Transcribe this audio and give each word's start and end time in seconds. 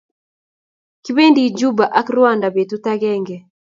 kipendi 1.03 1.43
juba 1.57 1.85
ak 1.99 2.07
rwanda 2.15 2.47
betut 2.55 2.85
ageng 2.93 3.29